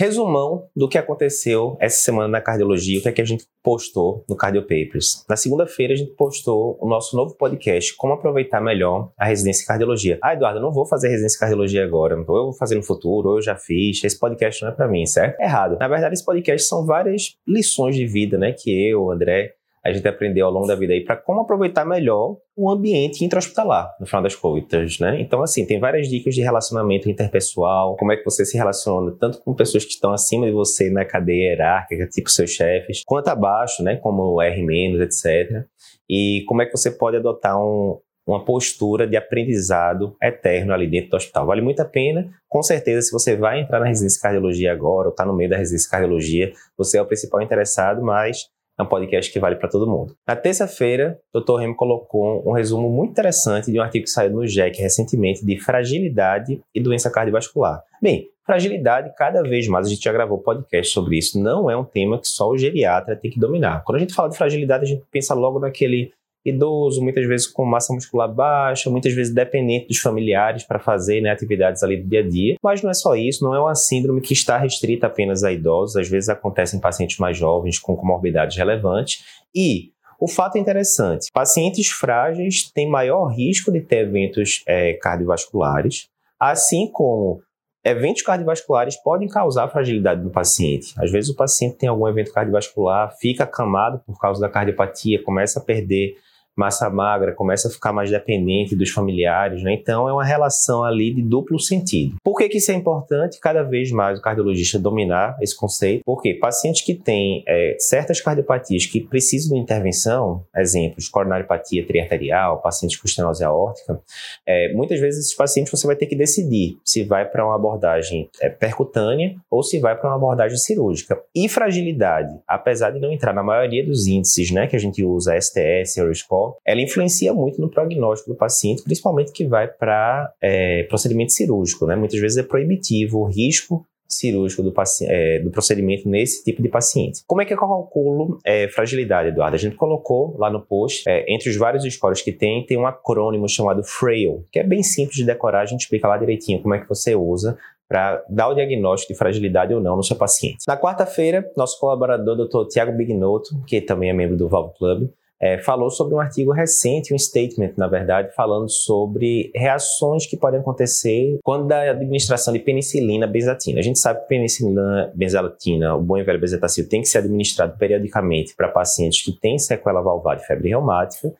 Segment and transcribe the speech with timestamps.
[0.00, 4.24] Resumão do que aconteceu essa semana na cardiologia, o que é que a gente postou
[4.28, 5.24] no Cardio Papers.
[5.28, 9.66] Na segunda-feira a gente postou o nosso novo podcast, Como Aproveitar Melhor a Residência em
[9.66, 10.16] Cardiologia.
[10.22, 12.82] Ah, Eduardo, eu não vou fazer residência em cardiologia agora, ou eu vou fazer no
[12.84, 15.40] futuro, ou eu já fiz, esse podcast não é para mim, certo?
[15.40, 15.76] Errado.
[15.80, 19.54] Na verdade, esse podcast são várias lições de vida, né, que eu, André,
[19.84, 23.94] a gente aprendeu ao longo da vida aí para como aproveitar melhor o ambiente intra-hospitalar,
[24.00, 25.20] no final das contas, né?
[25.20, 29.40] Então, assim, tem várias dicas de relacionamento interpessoal, como é que você se relaciona tanto
[29.42, 33.82] com pessoas que estão acima de você na cadeia hierárquica, tipo seus chefes, quanto abaixo,
[33.82, 35.64] né, como R-, etc.
[36.08, 41.10] E como é que você pode adotar um, uma postura de aprendizado eterno ali dentro
[41.10, 41.46] do hospital.
[41.46, 42.28] Vale muito a pena.
[42.46, 45.48] Com certeza, se você vai entrar na residência de cardiologia agora, ou está no meio
[45.48, 49.56] da residência de cardiologia, você é o principal interessado, mas é um podcast que vale
[49.56, 50.14] para todo mundo.
[50.26, 51.56] Na terça-feira, o Dr.
[51.56, 55.58] Remo colocou um resumo muito interessante de um artigo que saiu no JEC recentemente de
[55.58, 57.82] fragilidade e doença cardiovascular.
[58.00, 61.84] Bem, fragilidade, cada vez mais, a gente já gravou podcast sobre isso, não é um
[61.84, 63.82] tema que só o geriatra tem que dominar.
[63.84, 66.12] Quando a gente fala de fragilidade, a gente pensa logo naquele
[66.50, 71.30] idoso, muitas vezes com massa muscular baixa, muitas vezes dependente dos familiares para fazer né,
[71.30, 72.56] atividades ali do dia a dia.
[72.62, 75.96] Mas não é só isso, não é uma síndrome que está restrita apenas a idosos,
[75.96, 79.24] às vezes acontece em pacientes mais jovens com comorbidades relevantes.
[79.54, 86.08] E o fato é interessante: pacientes frágeis têm maior risco de ter eventos é, cardiovasculares,
[86.40, 87.40] assim como
[87.84, 90.92] eventos cardiovasculares podem causar fragilidade no paciente.
[90.98, 95.60] Às vezes o paciente tem algum evento cardiovascular, fica acamado por causa da cardiopatia, começa
[95.60, 96.16] a perder
[96.58, 99.72] massa magra, começa a ficar mais dependente dos familiares, né?
[99.72, 102.16] Então é uma relação ali de duplo sentido.
[102.22, 103.38] Por que, que isso é importante?
[103.40, 108.86] Cada vez mais o cardiologista dominar esse conceito, porque pacientes que têm é, certas cardiopatias
[108.86, 114.00] que precisam de intervenção, exemplos, coronariopatia triarterial, pacientes com estenose aórtica,
[114.44, 118.28] é, muitas vezes esses pacientes você vai ter que decidir se vai para uma abordagem
[118.40, 121.20] é, percutânea ou se vai para uma abordagem cirúrgica.
[121.34, 125.38] E fragilidade, apesar de não entrar na maioria dos índices, né, que a gente usa,
[125.40, 131.32] STS, Euroscore, ela influencia muito no prognóstico do paciente, principalmente que vai para é, procedimento
[131.32, 131.86] cirúrgico.
[131.86, 131.96] Né?
[131.96, 134.72] Muitas vezes é proibitivo o risco cirúrgico do,
[135.02, 137.22] é, do, procedimento nesse tipo de paciente.
[137.26, 139.54] Como é que eu calculo é, fragilidade, Eduardo?
[139.54, 142.86] A gente colocou lá no post, é, entre os vários scores que tem, tem um
[142.86, 146.74] acrônimo chamado FRAIL, que é bem simples de decorar, a gente explica lá direitinho como
[146.74, 150.58] é que você usa para dar o diagnóstico de fragilidade ou não no seu paciente.
[150.66, 152.68] Na quarta-feira, nosso colaborador, Dr.
[152.68, 155.08] Tiago Bignotto, que também é membro do Valve Club,
[155.40, 160.60] é, falou sobre um artigo recente, um statement, na verdade, falando sobre reações que podem
[160.60, 163.78] acontecer quando da administração de penicilina benzatina.
[163.78, 167.76] A gente sabe que penicilina benzatina, o bom e velho benzetacil, tem que ser administrado
[167.78, 171.32] periodicamente para pacientes que têm sequela valvar de febre reumática,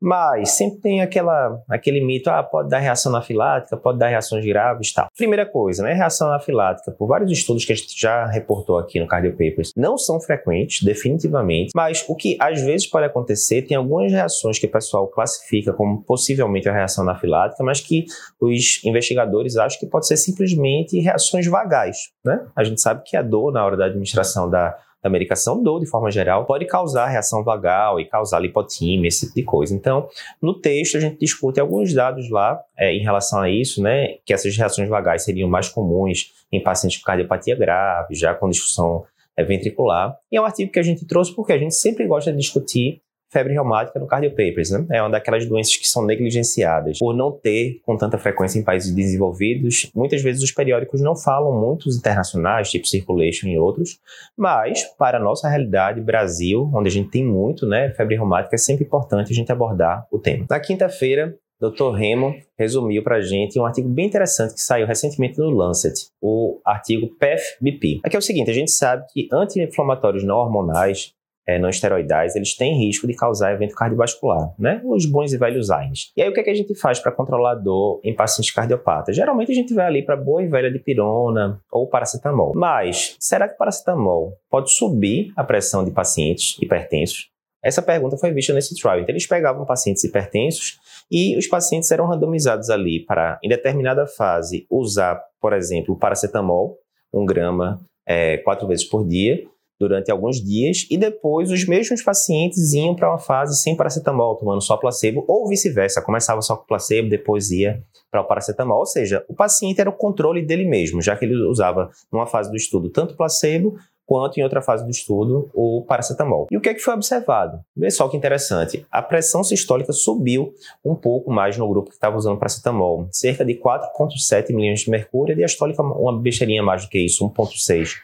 [0.00, 4.92] mas sempre tem aquela, aquele mito, ah, pode dar reação anafilática, pode dar reações graves
[4.92, 5.06] tal.
[5.16, 9.06] Primeira coisa, né, reação anafilática, por vários estudos que a gente já reportou aqui no
[9.06, 14.12] Cardio Papers, não são frequentes, definitivamente, mas o que às vezes pode acontecer, tem algumas
[14.12, 18.04] reações que o pessoal classifica como possivelmente a reação anafilática, mas que
[18.40, 22.46] os investigadores acham que pode ser simplesmente reações vagais, né?
[22.54, 25.86] A gente sabe que a dor na hora da administração da da medicação dor, de
[25.86, 29.74] forma geral, pode causar reação vagal e causar lipotímia, esse tipo de coisa.
[29.74, 30.08] Então,
[30.40, 34.32] no texto a gente discute alguns dados lá é, em relação a isso, né, que
[34.32, 39.04] essas reações vagais seriam mais comuns em pacientes com cardiopatia grave, já com disfunção
[39.36, 40.16] é, ventricular.
[40.32, 43.02] E é um artigo que a gente trouxe porque a gente sempre gosta de discutir
[43.34, 44.86] febre reumática no Cardio Papers, né?
[44.92, 48.94] É uma daquelas doenças que são negligenciadas por não ter com tanta frequência em países
[48.94, 49.90] desenvolvidos.
[49.92, 53.98] Muitas vezes os periódicos não falam muito os internacionais, tipo Circulation e outros,
[54.36, 58.58] mas para a nossa realidade, Brasil, onde a gente tem muito, né, febre reumática, é
[58.58, 60.46] sempre importante a gente abordar o tema.
[60.48, 61.92] Na quinta-feira, Dr.
[61.92, 66.60] Remo resumiu para a gente um artigo bem interessante que saiu recentemente no Lancet, o
[66.64, 68.00] artigo PEF-BP.
[68.04, 71.14] Aqui é o seguinte, a gente sabe que anti-inflamatórios não hormonais
[71.46, 74.80] é, não esteroidais, eles têm risco de causar evento cardiovascular, né?
[74.84, 76.12] Os bons e velhos AINES.
[76.16, 78.52] E aí o que, é que a gente faz para controlar a dor em pacientes
[78.52, 79.14] cardiopatas?
[79.14, 82.52] Geralmente a gente vai ali para boa e velha dipirona ou paracetamol.
[82.54, 87.28] Mas será que paracetamol pode subir a pressão de pacientes hipertensos?
[87.62, 89.00] Essa pergunta foi vista nesse trial.
[89.00, 90.78] Então eles pegavam pacientes hipertensos
[91.10, 96.76] e os pacientes eram randomizados ali para, em determinada fase, usar, por exemplo, paracetamol,
[97.12, 99.46] um grama é, quatro vezes por dia,
[99.78, 104.62] durante alguns dias e depois os mesmos pacientes iam para uma fase sem paracetamol, tomando
[104.62, 109.24] só placebo, ou vice-versa, começava só com placebo, depois ia para o paracetamol, ou seja,
[109.28, 112.88] o paciente era o controle dele mesmo, já que ele usava numa fase do estudo
[112.88, 113.76] tanto placebo
[114.06, 116.46] quanto em outra fase do estudo o paracetamol.
[116.50, 117.60] E o que é que foi observado?
[117.76, 120.52] Vê só que interessante, a pressão sistólica subiu
[120.84, 125.32] um pouco mais no grupo que estava usando paracetamol, cerca de 4,7 milímetros de mercúrio
[125.32, 127.94] e diastólica uma besteirinha mais do que isso, 1,6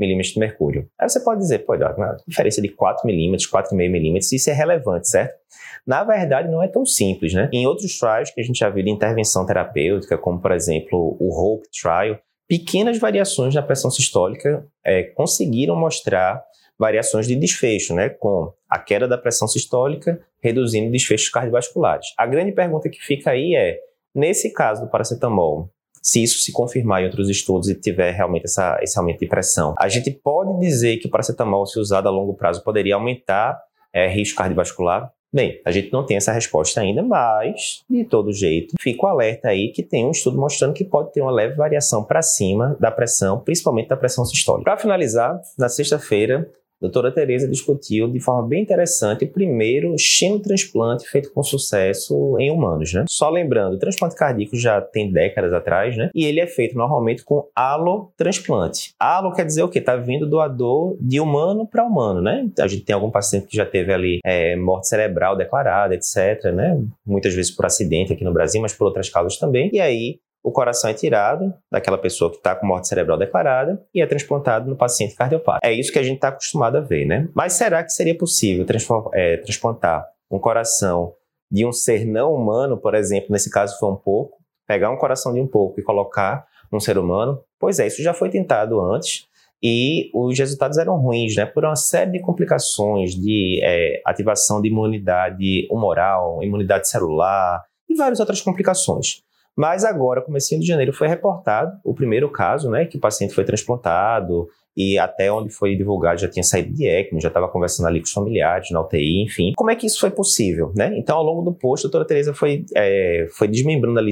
[0.00, 0.88] milímetros de mercúrio.
[0.98, 5.08] Aí você pode dizer, pô, uma diferença de 4 milímetros, 4,5 milímetros, isso é relevante,
[5.08, 5.38] certo?
[5.86, 7.48] Na verdade, não é tão simples, né?
[7.52, 11.28] Em outros trials que a gente já viu de intervenção terapêutica, como por exemplo o
[11.30, 12.18] HOPE trial,
[12.48, 16.42] pequenas variações na pressão sistólica é, conseguiram mostrar
[16.78, 22.06] variações de desfecho, né, com a queda da pressão sistólica reduzindo desfechos cardiovasculares.
[22.16, 23.78] A grande pergunta que fica aí é,
[24.14, 25.70] nesse caso do paracetamol,
[26.02, 29.74] se isso se confirmar em outros estudos e tiver realmente essa, esse aumento de pressão,
[29.78, 33.60] a gente pode dizer que o paracetamol, se usado a longo prazo, poderia aumentar
[33.92, 35.12] é, risco cardiovascular?
[35.32, 39.70] Bem, a gente não tem essa resposta ainda, mas, de todo jeito, fico alerta aí
[39.70, 43.38] que tem um estudo mostrando que pode ter uma leve variação para cima da pressão,
[43.38, 44.64] principalmente da pressão sistólica.
[44.64, 46.50] Para finalizar, na sexta-feira,
[46.80, 52.92] doutora Tereza discutiu de forma bem interessante o primeiro xenotransplante feito com sucesso em humanos,
[52.92, 53.04] né?
[53.08, 56.10] Só lembrando, o transplante cardíaco já tem décadas atrás, né?
[56.14, 58.94] E ele é feito normalmente com alotransplante.
[58.98, 59.80] Alo quer dizer o quê?
[59.80, 62.48] Tá vindo doador de humano para humano, né?
[62.58, 66.80] A gente tem algum paciente que já teve ali é, morte cerebral declarada, etc, né?
[67.06, 69.70] Muitas vezes por acidente aqui no Brasil, mas por outras causas também.
[69.72, 74.00] E aí o coração é tirado daquela pessoa que está com morte cerebral declarada e
[74.00, 75.60] é transplantado no paciente cardiopata.
[75.62, 77.28] É isso que a gente está acostumado a ver, né?
[77.34, 78.64] Mas será que seria possível
[79.12, 81.14] é, transplantar um coração
[81.50, 85.32] de um ser não humano, por exemplo, nesse caso foi um porco, pegar um coração
[85.32, 87.42] de um porco e colocar num ser humano?
[87.58, 89.28] Pois é, isso já foi tentado antes
[89.62, 91.44] e os resultados eram ruins, né?
[91.44, 98.20] Por uma série de complicações de é, ativação de imunidade humoral, imunidade celular e várias
[98.20, 99.22] outras complicações.
[99.56, 103.44] Mas agora, comecinho de janeiro, foi reportado o primeiro caso, né, que o paciente foi
[103.44, 108.00] transplantado e até onde foi divulgado já tinha saído de ECMO, já estava conversando ali
[108.00, 109.52] com os familiares, na UTI, enfim.
[109.56, 110.92] Como é que isso foi possível, né?
[110.96, 114.10] Então, ao longo do post, a doutora Tereza foi, é, foi desmembrando ali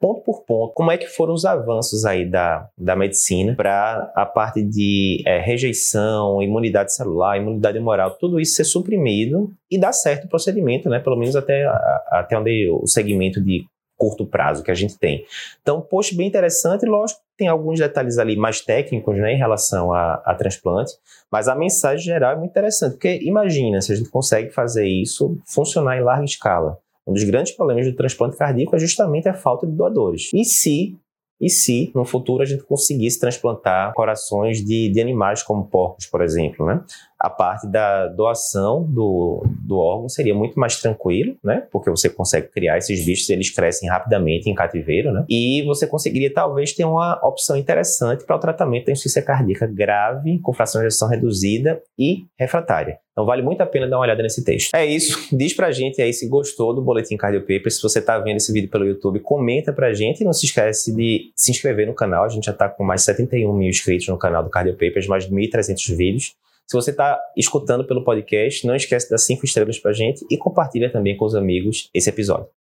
[0.00, 4.24] ponto por ponto, como é que foram os avanços aí da, da medicina para a
[4.24, 10.24] parte de é, rejeição, imunidade celular, imunidade moral, tudo isso ser suprimido e dar certo
[10.24, 10.98] o procedimento, né?
[10.98, 11.66] Pelo menos até,
[12.08, 13.62] até onde o segmento de
[14.00, 15.26] curto prazo que a gente tem.
[15.60, 20.14] Então, post bem interessante, lógico, tem alguns detalhes ali mais técnicos né, em relação a,
[20.24, 20.92] a transplante,
[21.30, 25.38] mas a mensagem geral é muito interessante, porque imagina se a gente consegue fazer isso
[25.44, 26.78] funcionar em larga escala.
[27.06, 30.30] Um dos grandes problemas do transplante cardíaco é justamente a falta de doadores.
[30.32, 30.96] E se
[31.40, 36.20] e se no futuro a gente conseguisse transplantar corações de, de animais como porcos, por
[36.20, 36.84] exemplo, né?
[37.20, 41.66] A parte da doação do, do órgão seria muito mais tranquilo, né?
[41.70, 45.26] Porque você consegue criar esses bichos, eles crescem rapidamente em cativeiro, né?
[45.28, 50.38] E você conseguiria talvez ter uma opção interessante para o tratamento da insuficiência cardíaca grave,
[50.38, 52.98] com fração de ejeção reduzida e refratária.
[53.12, 54.74] Então vale muito a pena dar uma olhada nesse texto.
[54.74, 55.28] É isso.
[55.36, 57.70] Diz pra gente aí se gostou do Boletim Cardio Paper.
[57.70, 60.94] Se você tá vendo esse vídeo pelo YouTube, comenta pra gente e não se esquece
[60.94, 62.24] de se inscrever no canal.
[62.24, 65.06] A gente já tá com mais de 71 mil inscritos no canal do Cardio Papers,
[65.06, 66.34] mais de 1.300 vídeos.
[66.70, 70.88] Se você está escutando pelo podcast, não esquece dar cinco estrelas para gente e compartilha
[70.88, 72.46] também com os amigos esse episódio.